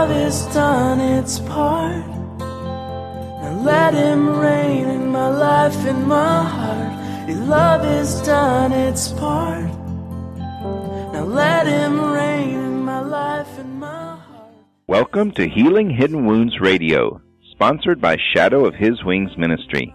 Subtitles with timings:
[0.00, 2.06] love has done its part.
[2.38, 7.28] Now let him reign in my life, in my heart.
[7.28, 9.68] Your love has done its part.
[11.12, 14.54] Now let him reign in my life, in my heart.
[14.86, 19.94] Welcome to Healing Hidden Wounds Radio, sponsored by Shadow of His Wings Ministry.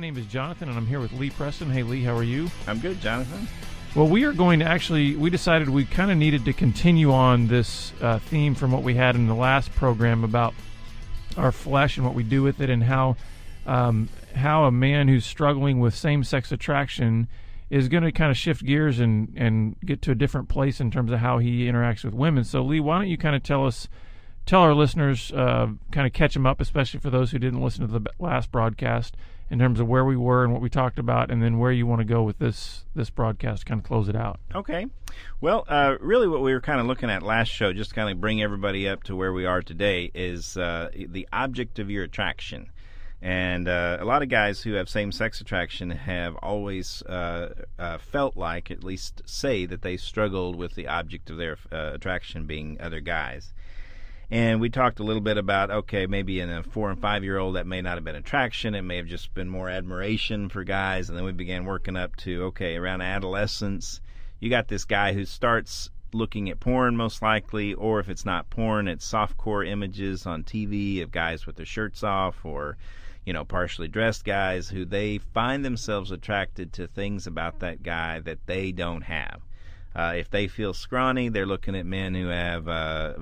[0.04, 1.70] Name is Jonathan, and I'm here with Lee Preston.
[1.70, 2.52] Hey, Lee, how are you?
[2.68, 3.48] I'm good, Jonathan.
[3.96, 7.48] Well, we are going to actually, we decided we kind of needed to continue on
[7.48, 10.54] this uh, theme from what we had in the last program about
[11.38, 13.16] our flesh and what we do with it, and how
[13.66, 17.30] um, how a man who's struggling with same sex attraction
[17.70, 20.92] is going to kind of shift gears and, and get to a different place in
[20.92, 22.44] terms of how he interacts with women.
[22.44, 23.88] So, Lee, why don't you kind of tell us,
[24.46, 27.88] tell our listeners, uh, kind of catch them up, especially for those who didn't listen
[27.88, 29.16] to the last broadcast,
[29.50, 31.86] in terms of where we were and what we talked about, and then where you
[31.86, 34.40] want to go with this this broadcast, kind of close it out.
[34.56, 34.88] Okay.
[35.42, 38.10] Well, uh, really, what we were kind of looking at last show, just to kind
[38.10, 42.04] of bring everybody up to where we are today, is uh, the object of your
[42.04, 42.70] attraction.
[43.22, 47.98] And uh, a lot of guys who have same sex attraction have always uh, uh,
[48.00, 52.46] felt like, at least say, that they struggled with the object of their uh, attraction
[52.46, 53.54] being other guys.
[54.32, 57.38] And we talked a little bit about okay, maybe in a four and five year
[57.38, 60.64] old that may not have been attraction, it may have just been more admiration for
[60.64, 61.10] guys.
[61.10, 64.02] And then we began working up to okay, around adolescence,
[64.40, 68.50] you got this guy who starts looking at porn most likely, or if it's not
[68.50, 72.78] porn, it's softcore images on TV of guys with their shirts off or
[73.26, 78.20] you know, partially dressed guys who they find themselves attracted to things about that guy
[78.20, 79.42] that they don't have.
[79.96, 83.14] Uh, if they feel scrawny, they're looking at men who have uh,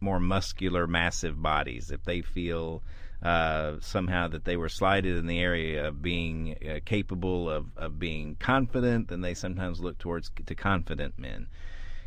[0.00, 1.90] more muscular, massive bodies.
[1.90, 2.82] If they feel
[3.22, 7.98] uh, somehow that they were slighted in the area of being uh, capable of, of
[7.98, 11.48] being confident, then they sometimes look towards to confident men.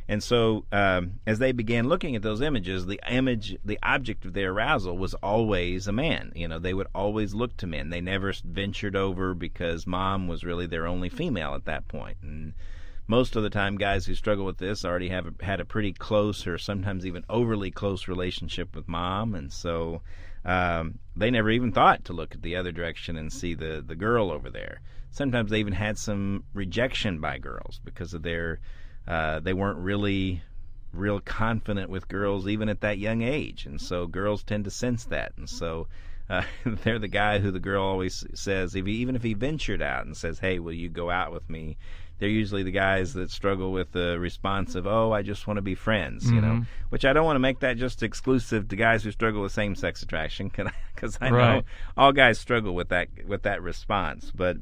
[0.07, 4.33] And so, um, as they began looking at those images, the image, the object of
[4.33, 6.31] their arousal was always a man.
[6.35, 7.89] You know, they would always look to men.
[7.89, 12.17] They never ventured over because mom was really their only female at that point.
[12.21, 12.53] And
[13.07, 16.47] most of the time, guys who struggle with this already have had a pretty close
[16.47, 20.01] or sometimes even overly close relationship with mom, and so
[20.45, 23.95] um, they never even thought to look at the other direction and see the the
[23.95, 24.81] girl over there.
[25.09, 28.59] Sometimes they even had some rejection by girls because of their
[29.07, 30.41] uh, they weren't really
[30.93, 35.05] real confident with girls even at that young age, and so girls tend to sense
[35.05, 35.87] that, and so.
[36.29, 39.81] Uh, they're the guy who the girl always says, if he, even if he ventured
[39.81, 41.77] out and says, "Hey, will you go out with me?"
[42.21, 45.63] They're usually the guys that struggle with the response of, "Oh, I just want to
[45.63, 46.35] be friends," mm-hmm.
[46.35, 46.61] you know.
[46.89, 50.03] Which I don't want to make that just exclusive to guys who struggle with same-sex
[50.03, 50.51] attraction,
[50.95, 51.55] because I Right.
[51.55, 51.61] know
[51.97, 54.31] all guys struggle with that with that response.
[54.33, 54.57] But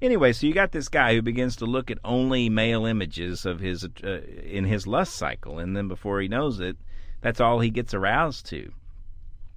[0.00, 3.60] Anyway, so you got this guy who begins to look at only male images of
[3.60, 6.76] his uh, in his lust cycle, and then before he knows it,
[7.20, 8.72] that's all he gets aroused to.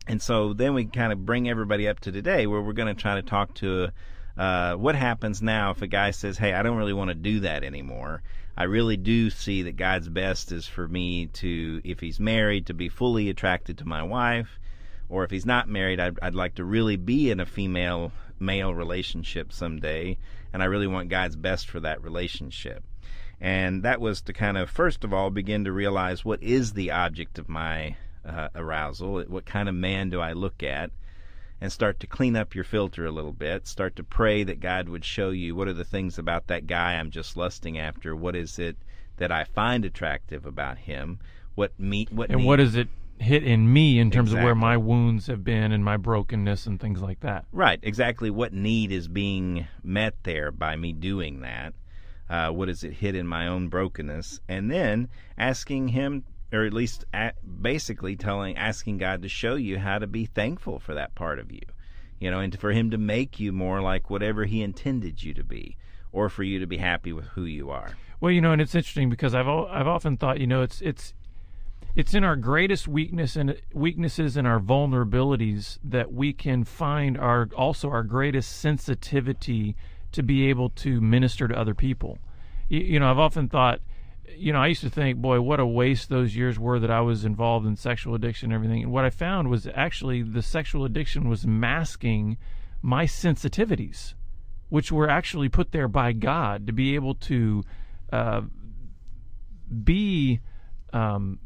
[0.07, 2.99] And so then we kind of bring everybody up to today, where we're going to
[2.99, 3.89] try to talk to
[4.37, 7.41] uh, what happens now if a guy says, "Hey, I don't really want to do
[7.41, 8.21] that anymore.
[8.57, 12.73] I really do see that God's best is for me to, if he's married, to
[12.73, 14.59] be fully attracted to my wife."
[15.11, 18.73] or if he's not married, I'd, I'd like to really be in a female male
[18.73, 20.17] relationship someday,
[20.53, 22.83] and I really want God's best for that relationship.
[23.39, 26.91] And that was to kind of, first of all, begin to realize what is the
[26.91, 29.23] object of my uh, arousal?
[29.23, 30.91] What kind of man do I look at?
[31.61, 33.67] And start to clean up your filter a little bit.
[33.67, 36.93] Start to pray that God would show you what are the things about that guy
[36.95, 38.15] I'm just lusting after.
[38.15, 38.77] What is it
[39.17, 41.19] that I find attractive about him?
[41.53, 42.11] What meet?
[42.11, 42.87] What And need- what does it
[43.19, 46.79] hit in me in terms of where my wounds have been and my brokenness and
[46.79, 47.45] things like that?
[47.51, 51.75] Right, exactly what need is being met there by me doing that.
[52.27, 54.39] Uh, what does it hit in my own brokenness?
[54.47, 57.31] And then asking Him, or at least a
[57.61, 61.51] basically telling, asking God to show you how to be thankful for that part of
[61.51, 61.61] you.
[62.19, 65.43] You know, and for Him to make you more like whatever He intended you to
[65.43, 65.77] be.
[66.11, 67.97] or for you to be happy with who you are.
[68.19, 71.13] Well, you know, and it's interesting because I've I've often thought, you know, it's it's
[71.95, 77.49] it's in our greatest weakness and weaknesses and our vulnerabilities that we can find our
[77.55, 79.75] also our greatest sensitivity
[80.11, 82.17] to be able to minister to other people.
[82.69, 83.79] You, you know, I've often thought,
[84.35, 87.01] you know, I used to think, boy, what a waste those years were that I
[87.01, 88.83] was involved in sexual addiction and everything.
[88.83, 92.37] And what I found was actually the sexual addiction was masking
[92.81, 94.13] my sensitivities,
[94.69, 97.63] which were actually put there by God to be able to
[98.11, 98.41] uh,
[99.83, 100.39] be
[100.93, 101.39] um,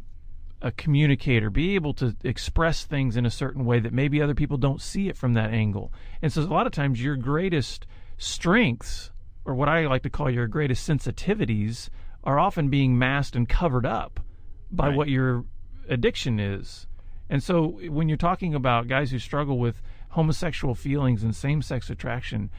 [0.62, 4.58] a communicator, be able to express things in a certain way that maybe other people
[4.58, 5.94] don't see it from that angle.
[6.22, 7.86] And so a lot of times your greatest
[8.18, 9.12] strengths,
[9.44, 11.90] or what I like to call your greatest sensitivities,
[12.26, 14.20] are often being masked and covered up
[14.72, 14.98] by Right.
[14.98, 15.46] what your
[15.88, 16.88] addiction is.
[17.30, 21.90] And so when you're talking about guys who struggle with homosexual feelings and same sex
[21.90, 22.50] attraction,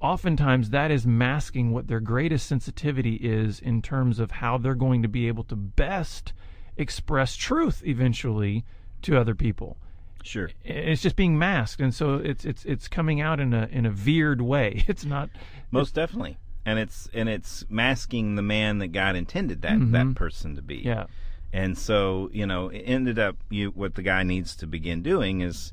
[0.00, 5.02] oftentimes that is masking what their greatest sensitivity is in terms of how they're going
[5.02, 6.32] to be able to best
[6.76, 8.64] express truth eventually
[9.02, 9.76] to other people.
[10.22, 10.50] Sure.
[10.64, 13.90] It's just being masked, and so it's it's it's coming out in a in a
[13.90, 14.84] veered way.
[14.88, 15.30] It's not.
[15.70, 16.36] Most definitely.
[16.64, 20.76] And it's and it's masking the man that God intended that that person to be.
[20.76, 21.06] Yeah.
[21.52, 25.40] And so, you know, it ended up you what the guy needs to begin doing
[25.40, 25.72] is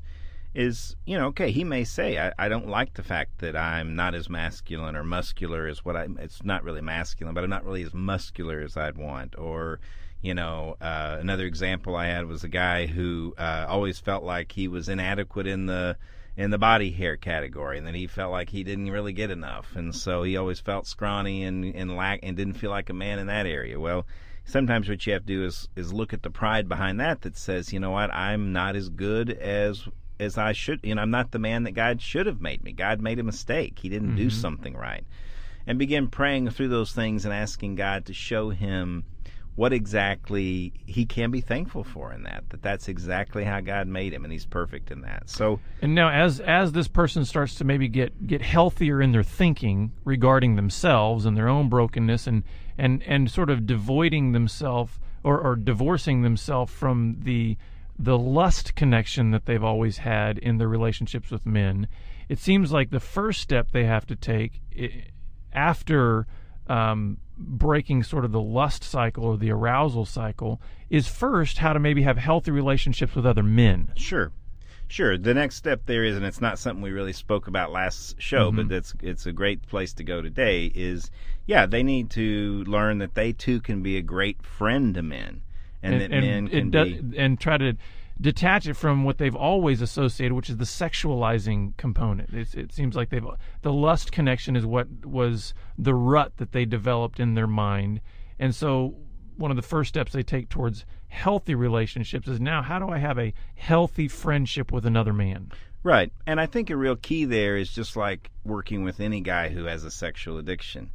[0.54, 3.94] is, you know, okay, he may say, I, I don't like the fact that I'm
[3.94, 7.64] not as masculine or muscular as what I it's not really masculine, but I'm not
[7.64, 9.38] really as muscular as I'd want.
[9.38, 9.78] Or,
[10.22, 14.52] you know, uh, another example I had was a guy who uh, always felt like
[14.52, 15.96] he was inadequate in the
[16.38, 19.74] in the body hair category, and then he felt like he didn't really get enough,
[19.74, 23.18] and so he always felt scrawny and and lack and didn't feel like a man
[23.18, 23.78] in that area.
[23.78, 24.06] Well,
[24.44, 27.36] sometimes what you have to do is is look at the pride behind that that
[27.36, 29.88] says, you know what, I'm not as good as
[30.20, 30.78] as I should.
[30.84, 32.72] You know, I'm not the man that God should have made me.
[32.72, 33.80] God made a mistake.
[33.80, 34.40] He didn't do mm-hmm.
[34.40, 35.04] something right.
[35.66, 39.04] And begin praying through those things and asking God to show him
[39.58, 44.14] what exactly he can be thankful for in that that that's exactly how God made
[44.14, 45.28] him and he's perfect in that.
[45.28, 49.24] So And now, as as this person starts to maybe get get healthier in their
[49.24, 52.44] thinking regarding themselves and their own brokenness, and
[52.78, 57.56] and and sort of devoiding themselves or, or divorcing themselves from the
[57.98, 61.88] the lust connection that they've always had in their relationships with men,
[62.28, 64.60] it seems like the first step they have to take
[65.52, 66.28] after
[66.68, 71.78] um, breaking sort of the lust cycle or the arousal cycle is first how to
[71.78, 73.92] maybe have healthy relationships with other men.
[73.96, 74.32] Sure.
[74.88, 75.18] Sure.
[75.18, 78.50] The next step there is, and it's not something we really spoke about last show,
[78.50, 78.74] but mm-hmm.
[78.74, 80.72] it's it's a great place to go today.
[80.74, 81.10] Is
[81.44, 85.42] yeah, they need to learn that they too can be a great friend to men,
[85.82, 87.74] and, that men can do- be and try to
[88.20, 92.32] detach it from what they've always associated, which is the sexualizing component.
[92.32, 93.26] It's, it seems like they've
[93.62, 98.00] the lust connection is what was the rut that they developed in their mind,
[98.38, 98.96] and so
[99.36, 102.98] one of the first steps they take towards healthy relationships is now how do I
[102.98, 105.52] have a healthy friendship with another man?
[105.82, 106.12] Right.
[106.26, 109.64] And I think a real key there is just like working with any guy who
[109.64, 110.90] has a sexual addiction.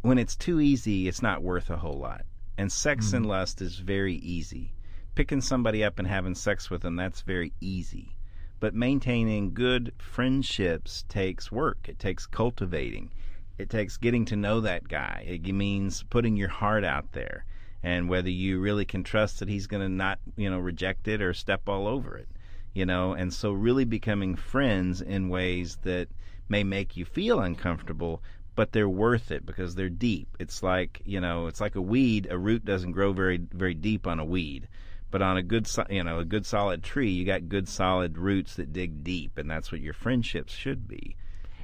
[0.00, 2.22] When it's too easy, it's not worth a whole lot.
[2.56, 3.28] And sex and mm.
[3.28, 4.72] lust is very easy.
[5.18, 8.14] Picking somebody up and having sex with them, that's very easy.
[8.60, 11.88] But maintaining good friendships takes work.
[11.88, 13.10] It takes cultivating.
[13.58, 15.24] It takes getting to know that guy.
[15.26, 17.44] It means putting your heart out there
[17.82, 21.20] and whether you really can trust that he's going to not, you know, reject it
[21.20, 22.28] or step all over it
[22.72, 26.06] you know and so really becoming friends in ways that
[26.48, 28.22] may make you feel uncomfortable
[28.54, 32.28] but they're worth it because they're deep it's like you know it's like a weed
[32.30, 34.68] a root doesn't grow very very deep on a weed
[35.10, 38.56] but on a good you know a good solid tree you got good solid roots
[38.56, 41.16] that dig deep and that's what your friendships should be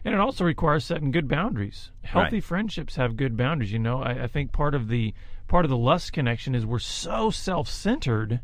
[0.05, 1.91] And it also requires setting good boundaries.
[2.03, 2.45] Healthy Right.
[2.45, 3.73] friendships have good boundaries.
[3.73, 5.15] You know, I, I think part of the
[5.49, 8.41] part of the lust connection is we're so self-centered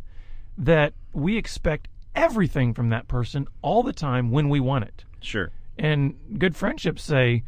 [0.56, 5.04] that we expect everything from that person all the time when we want it.
[5.20, 7.42] sure And good friendships say,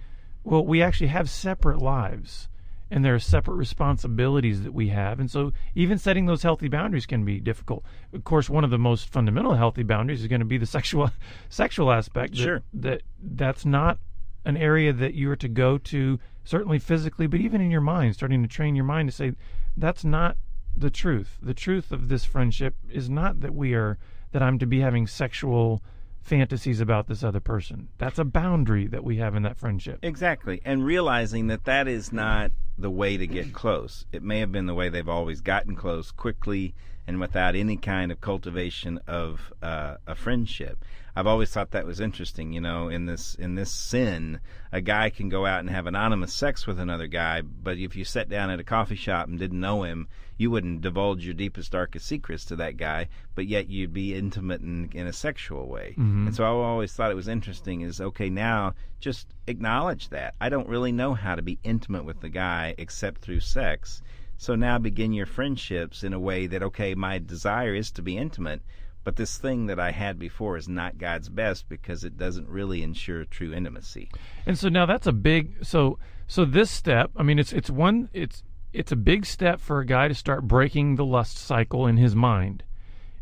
[0.44, 2.48] well, we actually have separate lives
[2.92, 5.18] and there are separate responsibilities that we have.
[5.18, 7.84] And so even setting those healthy boundaries can be difficult.
[8.12, 11.10] Of course, one of the most fundamental healthy boundaries is going to be the sexual
[11.48, 12.34] sexual aspect.
[12.34, 12.62] that- Sure.
[12.74, 13.98] That that's not
[14.44, 18.14] an area that you are to go to certainly physically, but even in your mind,
[18.14, 19.32] starting to train your mind to say
[19.76, 20.36] that's not
[20.76, 21.38] the truth.
[21.40, 23.98] The truth of this friendship is not that we are
[24.32, 25.82] that I'm to be having sexual
[26.22, 27.88] fantasies about this other person.
[27.98, 29.98] That's a boundary that we have in that friendship.
[30.02, 30.60] Exactly.
[30.64, 34.06] And realizing that that is not the way to get close.
[34.12, 36.74] It may have been the way they've always gotten close quickly
[37.06, 40.84] and without any kind of cultivation of uh, a friendship.
[41.14, 42.52] I've always thought that was interesting.
[42.52, 46.32] You know, in this in this sin, a guy can go out and have anonymous
[46.32, 49.60] sex with another guy, but if you sat down at a coffee shop and didn't
[49.60, 53.92] know him, you wouldn't divulge your deepest, darkest secrets to that guy, but yet you'd
[53.92, 55.94] be intimate in, in a sexual way.
[55.98, 56.28] Mm-hmm.
[56.28, 57.82] And so I always thought it was interesting.
[57.82, 62.20] Is okay now just acknowledge that I don't really know how to be intimate with
[62.20, 64.02] the guy except through sex.
[64.36, 68.16] So now begin your friendships in a way that okay, my desire is to be
[68.16, 68.62] intimate
[69.04, 72.82] but this thing that I had before is not God's best because it doesn't really
[72.82, 74.10] ensure true intimacy.
[74.46, 78.08] And so now that's a big so so this step, I mean it's it's one
[78.12, 78.42] it's
[78.72, 82.14] it's a big step for a guy to start breaking the lust cycle in his
[82.14, 82.64] mind.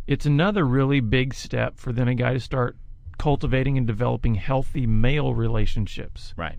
[0.07, 2.77] It's another really big step for then a guy to start
[3.19, 6.35] cultivating and developing healthy male relationships.
[6.37, 6.59] Right.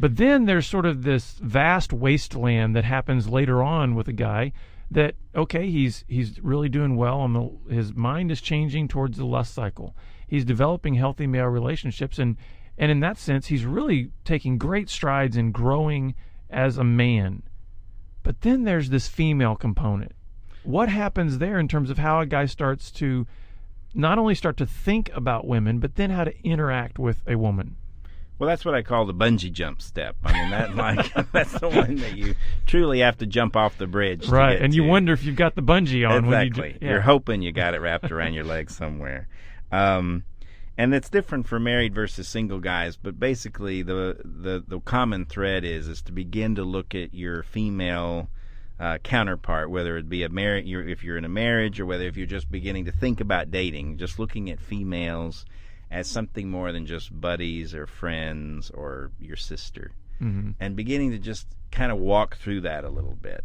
[0.00, 4.52] But then there's sort of this vast wasteland that happens later on with a guy
[4.90, 9.26] that okay, he's he's really doing well on the his mind is changing towards the
[9.26, 9.94] lust cycle.
[10.26, 12.36] He's developing healthy male relationships and
[12.76, 16.14] and in that sense he's really taking great strides in growing
[16.48, 17.42] as a man.
[18.28, 20.12] But then there's this female component.
[20.62, 23.26] What happens there in terms of how a guy starts to
[23.94, 27.76] not only start to think about women, but then how to interact with a woman?
[28.38, 30.16] Well, that's what I call the bungee jump step.
[30.22, 32.34] I mean, that like that's the one that you
[32.66, 34.60] truly have to jump off the bridge, right?
[34.60, 34.76] And to.
[34.76, 36.26] you wonder if you've got the bungee on.
[36.26, 36.60] Exactly.
[36.60, 36.90] When you, yeah.
[36.90, 39.26] You're hoping you got it wrapped around your leg somewhere.
[39.72, 40.24] Um,
[40.78, 45.64] and it's different for married versus single guys, but basically the the the common thread
[45.64, 48.30] is is to begin to look at your female
[48.78, 52.16] uh, counterpart, whether it be a marriage, if you're in a marriage, or whether if
[52.16, 55.44] you're just beginning to think about dating, just looking at females
[55.90, 60.50] as something more than just buddies or friends or your sister, mm-hmm.
[60.60, 63.42] and beginning to just kind of walk through that a little bit.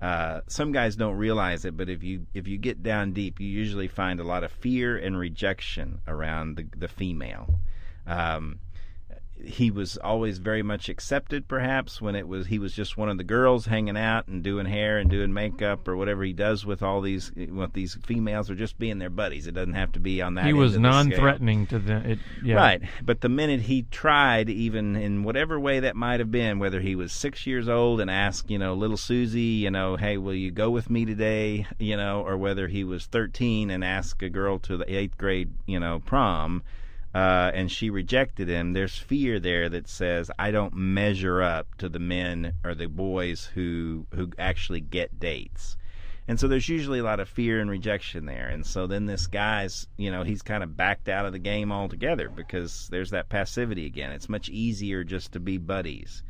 [0.00, 3.48] Uh, some guys don't realize it, but if you if you get down deep, you
[3.48, 7.60] usually find a lot of fear and rejection around the the female.
[8.06, 8.60] Um,
[9.44, 13.18] he was always very much accepted perhaps when it was he was just one of
[13.18, 16.82] the girls hanging out and doing hair and doing makeup or whatever he does with
[16.82, 19.46] all these with these females or just being their buddies.
[19.46, 22.56] It doesn't have to be on that he was non-threatening to them it, yeah.
[22.56, 22.82] right.
[23.02, 26.96] But the minute he tried even in whatever way that might have been whether he
[26.96, 30.50] was six years old and asked you know little susie you know hey will you
[30.50, 31.66] go with me today?
[31.78, 35.52] you know or whether he was 13 and asked a girl to the eighth grade
[35.66, 36.62] you know prom
[37.16, 41.88] uh, and she rejected him, there's fear there that says I don't measure up to
[41.88, 45.78] the men or the boys who who actually get dates.
[46.28, 48.48] And so there's usually a lot of fear and rejection there.
[48.48, 51.72] And so then this guy's, you know, he's kind of backed out of the game
[51.72, 54.12] altogether because there's that passivity again.
[54.12, 56.22] It's much easier just to be buddies.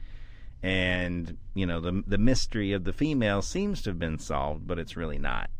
[0.63, 4.79] And, you know, the the mystery of the female seems to have been solved, but
[4.79, 5.51] it's really not.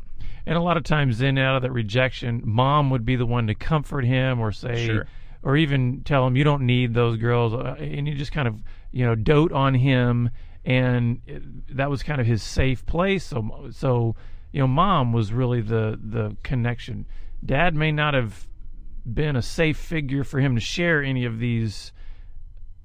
[0.47, 3.47] And a lot of times, then out of that rejection, mom would be the one
[3.47, 5.05] to comfort him or say, sure.
[5.43, 8.63] or even tell him, "You don't need those girls," uh, and you just kind of,
[8.93, 10.29] you know, dote on him,
[10.63, 13.25] and it, that was kind of his safe place.
[13.25, 14.15] So, so
[14.53, 17.07] you know, mom was really the the connection.
[17.45, 18.47] Dad may not have
[19.05, 21.91] been a safe figure for him to share any of these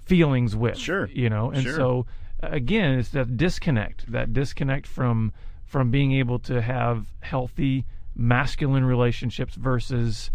[0.05, 0.79] feelings with.
[0.79, 1.07] Sure.
[1.07, 1.77] You know, and sure.
[1.77, 2.07] so
[2.43, 5.33] again, it's that disconnect, that disconnect from
[5.73, 10.31] from being able to have healthy masculine relationships versus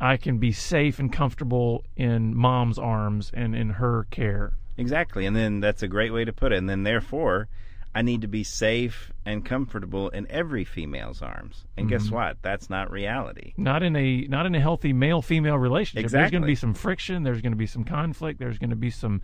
[0.00, 4.54] I can be safe and comfortable in mom's arms and in her care.
[4.78, 5.26] Exactly.
[5.26, 6.56] And then that's a great way to put it.
[6.56, 7.48] And then therefore,
[7.94, 11.66] I need to be safe and comfortable in every female's arms.
[11.76, 11.98] And mm-hmm.
[11.98, 12.38] guess what?
[12.40, 13.52] That's not reality.
[13.58, 16.04] Not in a not in a healthy male female relationship.
[16.04, 16.22] Exactly.
[16.22, 18.76] There's going to be some friction, there's going to be some conflict, there's going to
[18.76, 19.20] be some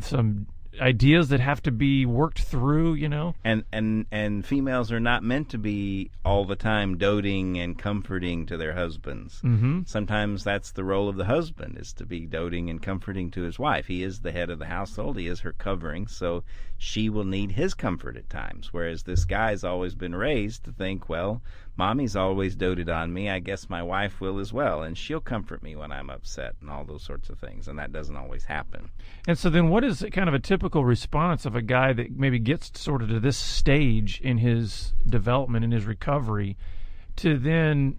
[0.00, 0.48] some
[0.80, 3.34] ideas that have to be worked through, you know.
[3.44, 8.46] And and and females are not meant to be all the time doting and comforting
[8.46, 9.40] to their husbands.
[9.42, 9.82] Mm-hmm.
[9.86, 13.58] Sometimes that's the role of the husband is to be doting and comforting to his
[13.58, 13.86] wife.
[13.86, 15.18] He is the head of the household.
[15.18, 16.44] He is her covering, so
[16.76, 18.72] she will need his comfort at times.
[18.72, 21.42] Whereas this guy's always been raised to think, well,
[21.78, 23.30] mommy's always doted on me.
[23.30, 26.68] I guess my wife will as well, and she'll comfort me when I'm upset and
[26.68, 27.68] all those sorts of things.
[27.68, 28.90] And that doesn't always happen.
[29.26, 32.40] And so then, what is kind of a typical response of a guy that maybe
[32.40, 36.56] gets sort of to this stage in his development in his recovery
[37.16, 37.98] to then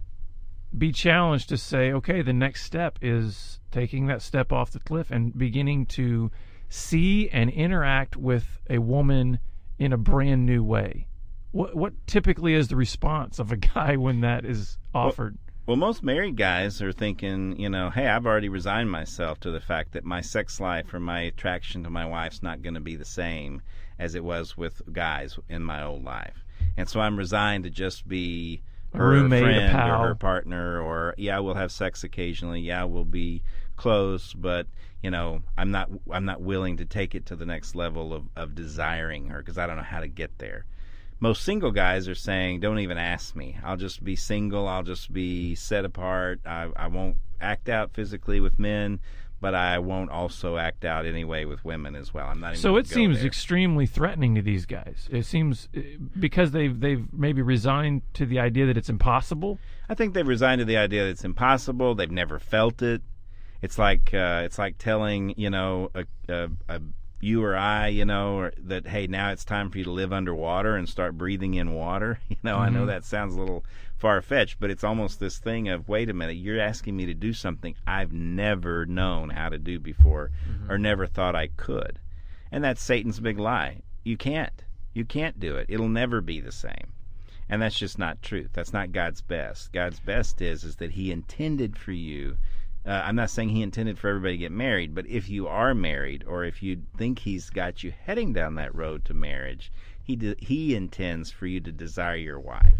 [0.76, 5.10] be challenged to say, okay, the next step is taking that step off the cliff
[5.10, 6.30] and beginning to
[6.68, 9.40] see and interact with a woman
[9.78, 11.06] in a brand new way
[11.52, 15.34] what what typically is the response of a guy when that is offered?
[15.34, 19.50] Well, well, most married guys are thinking, you know, hey, I've already resigned myself to
[19.50, 22.80] the fact that my sex life or my attraction to my wife's not going to
[22.80, 23.62] be the same
[23.98, 26.44] as it was with guys in my old life.
[26.76, 28.62] And so I'm resigned to just be
[28.94, 32.62] A her roommate, a friend or her partner, or yeah, we'll have sex occasionally.
[32.62, 33.42] Yeah, we'll be
[33.76, 34.66] close, but
[35.02, 38.24] you know, I'm not I'm not willing to take it to the next level of
[38.34, 40.64] of desiring her because I don't know how to get there.
[41.20, 43.58] Most single guys are saying, "Don't even ask me.
[43.62, 44.66] I'll just be single.
[44.66, 46.40] I'll just be set apart.
[46.46, 49.00] I, I won't act out physically with men."
[49.42, 52.26] But I won't also act out anyway with women as well.
[52.26, 52.60] I'm not even.
[52.60, 53.26] So it seems there.
[53.26, 55.08] extremely threatening to these guys.
[55.10, 55.80] It seems uh,
[56.18, 59.58] because they've they've maybe resigned to the idea that it's impossible.
[59.88, 61.94] I think they've resigned to the idea that it's impossible.
[61.94, 63.00] They've never felt it.
[63.62, 66.80] It's like uh, it's like telling you know a, a, a
[67.20, 70.12] you or I you know or that hey now it's time for you to live
[70.12, 72.20] underwater and start breathing in water.
[72.30, 72.88] You know I know mm-hmm.
[72.88, 73.64] that sounds a little
[73.96, 77.14] far fetched, but it's almost this thing of wait a minute you're asking me to
[77.14, 80.72] do something I've never known how to do before mm-hmm.
[80.72, 81.98] or never thought I could,
[82.50, 83.82] and that's Satan's big lie.
[84.02, 84.64] You can't.
[84.94, 85.66] You can't do it.
[85.68, 86.92] It'll never be the same
[87.50, 91.10] and that's just not truth that's not god's best god's best is is that he
[91.10, 92.36] intended for you
[92.86, 95.74] uh, i'm not saying he intended for everybody to get married but if you are
[95.74, 99.70] married or if you think he's got you heading down that road to marriage
[100.02, 102.74] he de- he intends for you to desire your wife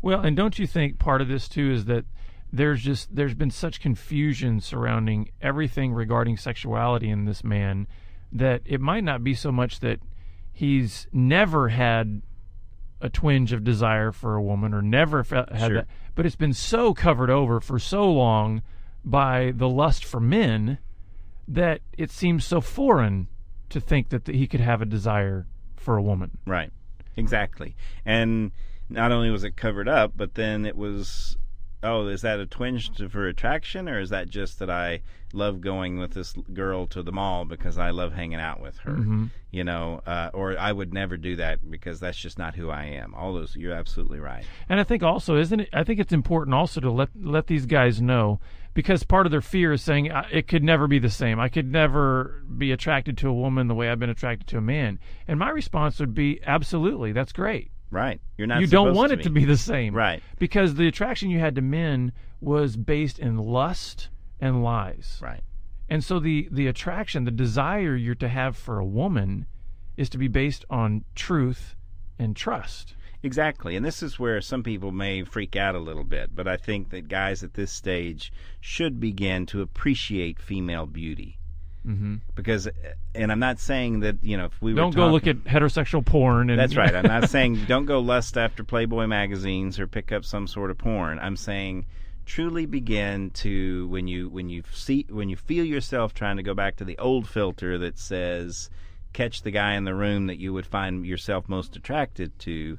[0.00, 2.04] Well, and don't you think part of this too is that
[2.52, 7.86] there's just there's been such confusion surrounding everything regarding sexuality in this man
[8.30, 10.00] that it might not be so much that
[10.52, 12.22] he's never had
[13.00, 15.74] a twinge of desire for a woman or never fe- had Sure.
[15.76, 18.62] that, but it's been so covered over for so long
[19.04, 20.78] by the lust for men
[21.48, 23.28] that it seems so foreign
[23.68, 26.38] to think that he could have a desire for a woman.
[26.46, 26.70] Right.
[27.16, 27.74] Exactly.
[28.04, 28.52] And
[28.88, 31.36] not only was it covered up, but then it was
[31.82, 35.00] oh, is that a twinge to, for attraction or is that just that I
[35.32, 38.92] love going with this girl to the mall because I love hanging out with her?
[39.50, 42.84] You know, uh, or I would never do that because that's just not who I
[42.84, 43.14] am.
[43.14, 44.44] All those you're absolutely right.
[44.68, 45.68] And I think also, isn't it?
[45.72, 48.40] I think it's important also to let let these guys know
[48.74, 51.38] because part of their fear is saying it could never be the same.
[51.38, 54.62] I could never be attracted to a woman the way I've been attracted to a
[54.62, 54.98] man.
[55.28, 57.70] And my response would be, absolutely, that's great.
[57.90, 58.20] Right.
[58.38, 60.22] You're not you don't want it to be the same, Right.
[60.38, 64.08] Because the attraction you had to men was based in lust
[64.40, 65.18] and lies.
[65.22, 65.42] Right.
[65.90, 69.46] And so the the attraction, the desire you're to have for a woman
[69.98, 71.76] is to be based on truth
[72.18, 72.94] and trust.
[73.22, 73.76] Exactly.
[73.76, 76.90] And this is where some people may freak out a little bit, but I think
[76.90, 81.38] that guys at this stage should begin to appreciate female beauty.
[81.84, 82.68] hmm Because,
[83.14, 86.04] and I'm not saying that, you know, if we were Don't go look at heterosexual
[86.04, 86.50] porn.
[86.50, 86.94] And That's right.
[86.94, 90.78] I'm not saying don't go lust after Playboy magazines or pick up some sort of
[90.78, 91.18] porn.
[91.20, 91.86] I'm saying
[92.24, 96.54] truly begin to when you when you see when you feel yourself trying to go
[96.54, 98.70] back to the old filter that says
[99.12, 102.78] catch the guy in the room that you would find yourself most attracted to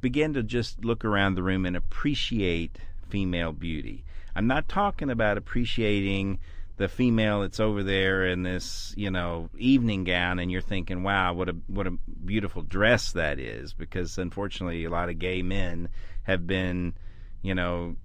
[0.00, 2.78] begin to just look around the room and appreciate
[3.08, 4.04] female beauty.
[4.34, 6.38] I'm not talking about appreciating
[6.76, 11.32] the female that's over there in this, you know, evening gown and you're thinking, "Wow,
[11.32, 15.88] what a what a beautiful dress that is," because unfortunately a lot of gay men
[16.24, 16.92] have been,
[17.40, 17.96] you know,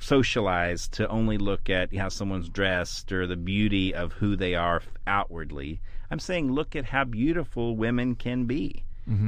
[0.00, 4.82] socialized to only look at how someone's dressed or the beauty of who they are
[5.06, 5.80] outwardly.
[6.10, 8.85] I'm saying look at how beautiful women can be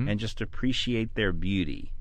[0.09, 1.93] and just appreciate their beauty.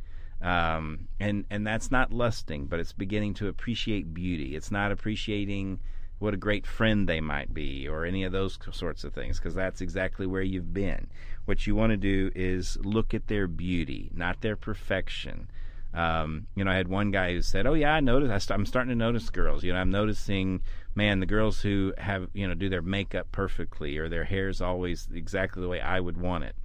[0.42, 4.56] Um, and and that's not lusting, but it's beginning to appreciate beauty.
[4.56, 5.80] It's not appreciating
[6.20, 9.54] what a great friend they might be or any of those sorts of things because
[9.54, 11.08] that's exactly where you've been.
[11.46, 15.50] What you want to do is look at their beauty, not their perfection.
[15.94, 18.32] Um, you know, I had one guy who said, "Oh yeah, I noticed.
[18.32, 19.64] I st- I'm starting to notice girls.
[19.64, 20.62] You know, I'm noticing,
[20.96, 25.08] man, the girls who have, you know, do their makeup perfectly or their hair's always
[25.14, 26.56] exactly the way I would want it."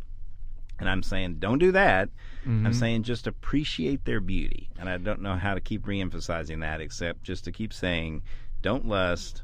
[0.82, 2.08] And I'm saying, don't do that.
[2.44, 2.72] I'm mm-hmm.
[2.72, 4.68] saying just appreciate their beauty.
[4.78, 8.22] And I don't know how to keep reemphasizing that except just to keep saying,
[8.62, 9.42] don't lust,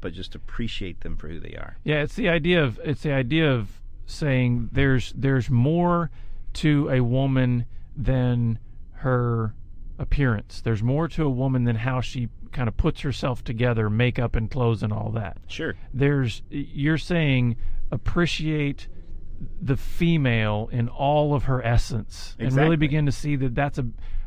[0.00, 1.76] but just appreciate them for who they are.
[1.82, 6.12] Yeah, it's the idea of it's the idea of saying there's there's more
[6.54, 8.60] to a woman than
[8.92, 9.52] her
[9.98, 10.60] appearance.
[10.60, 14.48] There's more to a woman than how she kind of puts herself together, makeup and
[14.48, 15.38] clothes and all that.
[15.48, 15.74] Sure.
[15.92, 17.56] There's you're saying
[17.90, 18.88] appreciate
[19.60, 23.86] the female in all of her essence and really begin to see that that's a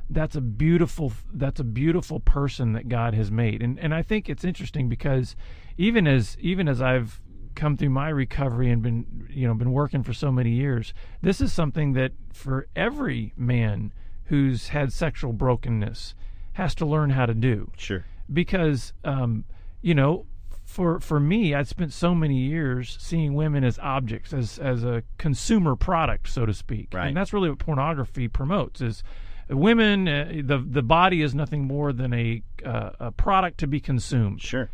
[0.09, 3.61] that's a beautiful that's a beautiful person that God has made.
[3.61, 5.35] And and I think it's interesting because
[5.77, 7.21] even as even as I've
[7.55, 11.41] come through my recovery and been you know been working for so many years this
[11.41, 13.91] is something that for every man
[14.25, 16.13] who's had sexual brokenness
[16.53, 17.71] has to learn how to do.
[17.77, 18.05] Sure.
[18.31, 19.45] because um,
[19.81, 20.25] you know
[20.69, 25.03] for for me I spent so many years seeing women as objects as as a
[25.17, 27.07] consumer product so to speak Right.
[27.07, 29.03] and that's really what pornography promotes is
[29.49, 33.79] women, uh, the the body is nothing more than a uh, a product to be
[33.79, 34.69] consumed, Sure.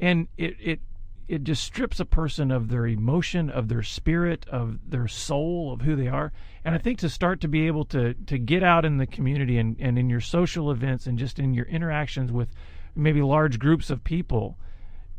[0.00, 0.80] and it it
[1.28, 5.80] it just strips a person of their emotion, of their spirit, of their soul, of
[5.82, 6.32] who they are.
[6.64, 9.58] And I think to start to be able to to get out in the community
[9.58, 12.48] and, and in your social events and just in your interactions with
[12.94, 14.56] maybe large groups of people,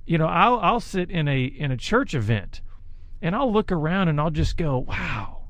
[0.08, 2.62] you know, I'll I'll sit in a in a church event
[3.22, 5.50] and I'll look around and I'll just go, wow,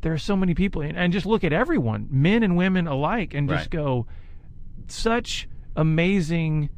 [0.00, 3.34] there are so many people and, and just look at everyone, men and women alike,
[3.34, 3.70] and just Right.
[3.70, 4.06] go,
[4.88, 6.70] such amazing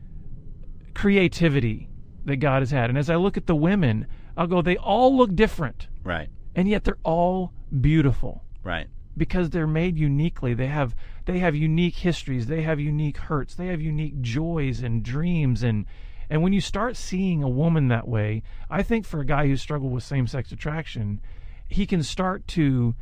[0.94, 1.90] creativity
[2.24, 2.90] that God has had.
[2.90, 6.28] And as I look at the women, I'll go, they all look different, Right.
[6.54, 8.88] and yet they're all beautiful Right.
[9.16, 10.54] because they're made uniquely.
[10.54, 10.94] They have
[11.26, 15.86] they have unique histories, they have unique hurts, they have unique joys and dreams and
[16.28, 19.56] and when you start seeing a woman that way, I think for a guy who
[19.56, 21.20] struggled with same-sex attraction,
[21.68, 22.94] he can start to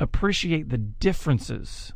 [0.00, 1.92] appreciate the differences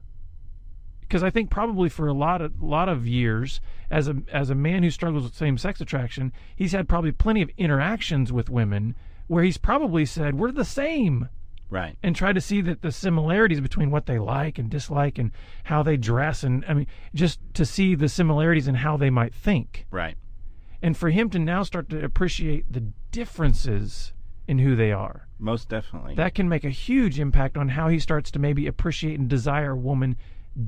[1.12, 3.60] because I think probably for a lot of lot of years
[3.90, 7.42] as a as a man who struggles with same sex attraction, he's had probably plenty
[7.42, 8.94] of interactions with women
[9.26, 11.28] where he's probably said we're the same
[11.68, 11.96] Right.
[12.02, 15.32] and try to see that the similarities between what they like and dislike and
[15.64, 19.34] how they dress and I mean just to see the similarities in how they might
[19.34, 19.86] think.
[19.90, 20.16] Right.
[20.82, 24.12] And for him to now start to appreciate the differences
[24.48, 25.28] in who they are.
[25.38, 26.14] Most definitely.
[26.16, 29.72] That can make a huge impact on how he starts to maybe appreciate and desire
[29.72, 30.16] a woman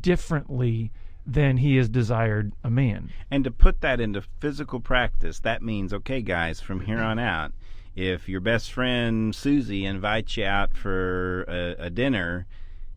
[0.01, 0.93] differently
[1.27, 3.11] than he has desired a man.
[3.31, 7.53] And to put that into physical practice, that means, okay, guys, from here on out,
[7.97, 12.47] if your best friend Susie invites you out for a, a dinner,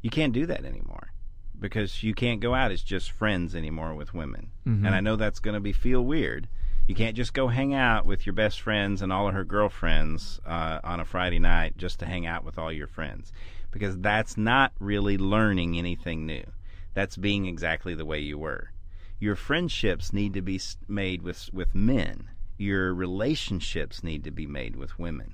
[0.01, 1.11] you can't do that anymore
[1.59, 4.51] because you can't go out as just friends anymore with women.
[4.65, 4.85] Mm-hmm.
[4.85, 6.47] And I know that's going to be feel weird.
[6.87, 10.39] You can't just go hang out with your best friends and all of her girlfriends
[10.45, 13.31] uh, on a Friday night just to hang out with all your friends
[13.71, 16.45] because that's not really learning anything new.
[16.93, 18.71] That's being exactly the way you were
[19.19, 22.29] your friendships need to be made with with men.
[22.57, 25.33] Your relationships need to be made with women,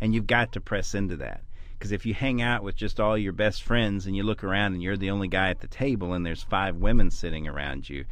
[0.00, 1.42] and you've got to press into that.
[1.78, 4.74] Because if you hang out with just all your best friends and you look around
[4.74, 8.04] and you're the only guy at the table and there's five women sitting around you,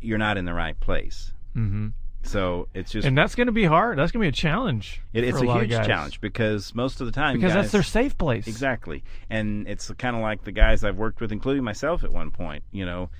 [0.00, 1.32] you're not in the right place.
[1.56, 1.88] Mm-hmm.
[2.24, 3.98] So it's just And that's going to be hard.
[3.98, 5.02] That's going to be a challenge.
[5.12, 5.86] it, it's for a, a, lot of huge guys.
[5.86, 8.46] challenge because most of the time because that's their safe place.
[8.46, 12.30] Exactly, and it's kind of like the guys I've worked with, including myself at one
[12.30, 12.64] point.
[12.72, 13.10] You know,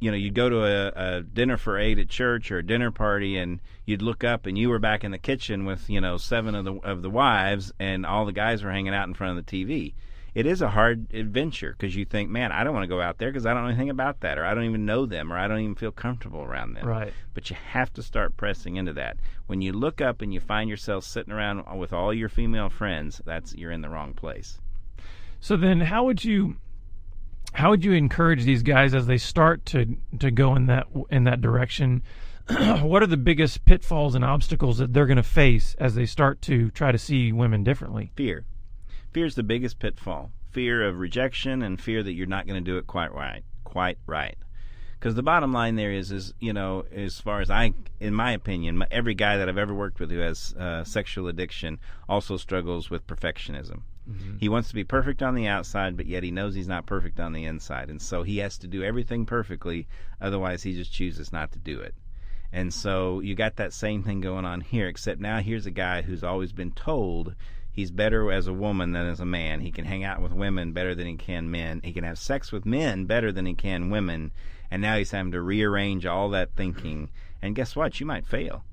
[0.00, 2.90] you know, you'd go to a, a dinner for eight at church or a dinner
[2.90, 6.16] party, and you'd look up, and you were back in the kitchen with you know
[6.16, 9.38] seven of the of the wives, and all the guys were hanging out in front
[9.38, 9.94] of the TV.
[10.36, 13.16] It is a hard adventure because you think, man, I don't want to go out
[13.16, 15.38] there because I don't know anything about that, or I don't even know them, or
[15.38, 16.86] I don't even feel comfortable around them.
[16.86, 17.14] Right.
[17.32, 19.16] But you have to start pressing into that.
[19.46, 23.22] When you look up and you find yourself sitting around with all your female friends,
[23.24, 24.58] that's you're in the wrong place.
[25.40, 26.56] So then, how would you
[27.54, 31.24] how would you encourage these guys as they start to to go in that in
[31.24, 32.02] that direction?
[32.82, 36.42] what are the biggest pitfalls and obstacles that they're going to face as they start
[36.42, 38.12] to try to see women differently?
[38.16, 38.44] fear.
[39.16, 40.30] Fear is the biggest pitfall.
[40.50, 43.44] Fear of rejection and fear that you're not going to do it quite right.
[43.64, 44.36] Quite right.
[44.98, 48.32] Because the bottom line there is, is you know, as far as I, in my
[48.32, 52.90] opinion, every guy that I've ever worked with who has uh, sexual addiction also struggles
[52.90, 53.84] with perfectionism.
[54.38, 57.18] He wants to be perfect on the outside, but yet he knows he's not perfect
[57.18, 59.88] on the inside, and so he has to do everything perfectly.
[60.20, 61.94] Otherwise, he just chooses not to do it.
[62.52, 66.02] And so you got that same thing going on here, except now here's a guy
[66.02, 67.34] who's always been told
[67.76, 69.60] he's better as a woman than as a man.
[69.60, 71.82] He can hang out with women better than he can men.
[71.84, 74.32] He can have sex with men better than he can women.
[74.70, 77.10] And now he's having to rearrange all that thinking.
[77.42, 78.00] And guess what?
[78.00, 78.64] You might fail.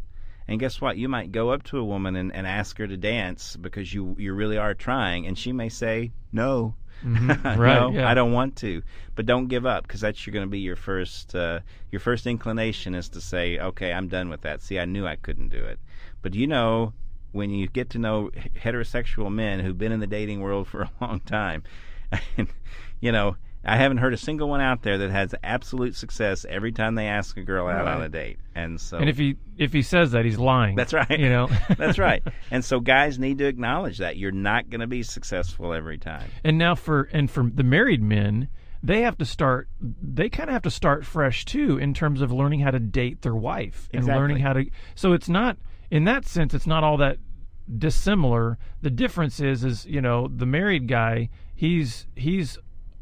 [0.48, 0.98] And guess what?
[0.98, 4.16] You might go up to a woman and, and ask her to dance because you
[4.18, 6.76] you really are trying, and she may say no.
[7.04, 8.10] Right, no, yeah.
[8.10, 8.82] I don't want to.
[9.16, 11.60] But don't give up because that's going to be your first uh,
[11.92, 14.62] your first inclination is to say, okay, I'm done with that.
[14.62, 15.80] See, I knew I couldn't do it.
[16.22, 16.94] But you know,
[17.34, 18.30] when you get to know
[18.64, 21.64] heterosexual men who've been in the dating world for a long time,
[22.38, 22.48] and
[23.02, 26.72] you know, I haven't heard a single one out there that has absolute success every
[26.72, 28.38] time they ask a girl out on a date.
[28.56, 30.76] And so And if he if he says that, he's lying.
[30.76, 31.10] that's right.
[31.20, 31.48] You know.
[31.78, 32.24] That's right.
[32.52, 36.30] And so guys need to acknowledge that you're not going to be successful every time.
[36.44, 38.50] And now for and for the married men,
[38.84, 39.70] they have to start.
[39.82, 43.22] They kind of have to start fresh too in terms of learning how to date
[43.22, 44.20] their wife and Exactly.
[44.22, 44.66] learning how to.
[44.96, 45.58] So it's not
[45.94, 46.54] in that sense.
[46.54, 47.18] It's not all that
[47.78, 48.58] dissimilar.
[48.82, 51.30] The difference is, is you know, the married guy.
[51.56, 52.58] He's he's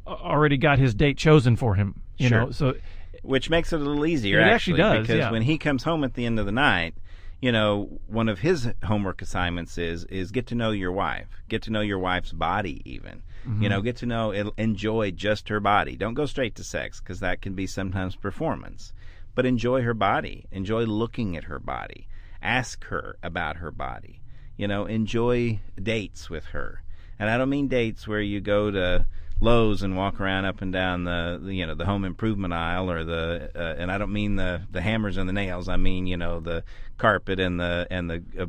[0.06, 2.02] already got his date chosen for him.
[2.18, 2.40] You Sure.
[2.42, 2.76] know, so
[3.24, 5.32] which makes it a little easier It actually does, because yeah.
[5.32, 6.96] when he comes home at the end of the night
[7.42, 11.64] you know, one of his homework assignments is is get to know your wife, get
[11.64, 13.24] to know your wife's body, even.
[13.48, 13.64] Mm-hmm.
[13.64, 15.96] You know, get to know, enjoy just her body.
[15.96, 18.94] Don't go straight to sex because that can be sometimes performance.
[19.34, 20.46] But enjoy her body.
[20.52, 22.08] Enjoy looking at her body.
[22.42, 24.22] Ask her about her body.
[24.58, 26.84] You know, enjoy dates with her.
[27.20, 29.06] And I don't mean dates where you go to
[29.42, 33.04] Lowe's and walk around up and down the, you know the home improvement aisle or
[33.04, 35.68] the uh, and I don't mean the the hammers and the nails.
[35.68, 36.64] I mean you know the
[37.00, 38.46] carpet and the and the uh,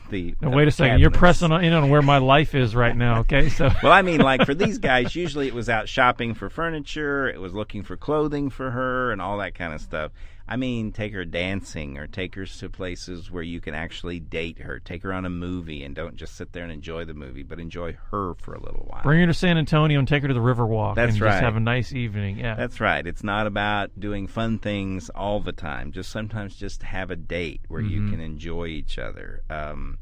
[0.10, 1.00] the now, wait a second.
[1.00, 3.48] You're pressing in on where my life is right now okay?
[3.48, 7.26] So well I mean like for these guys usually it was out shopping for furniture.
[7.26, 10.12] It was looking for clothing for her and all that kind of stuff
[10.48, 14.60] I mean, take her dancing or take her to places where you can actually date
[14.60, 14.78] her.
[14.78, 17.60] Take her on a movie and don't just sit there and enjoy the movie, but
[17.60, 19.02] enjoy her for a little while.
[19.02, 20.94] Bring her to San Antonio and take her to the Riverwalk.
[20.94, 21.30] That's and right.
[21.32, 22.38] Just have a nice evening.
[22.38, 23.06] Yeah, that's right.
[23.06, 25.92] It's not about doing fun things all the time.
[25.92, 28.06] Just sometimes just have a date where mm-hmm.
[28.06, 29.42] you can enjoy each other.
[29.50, 29.98] Um,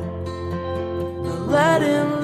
[1.23, 2.21] Now let him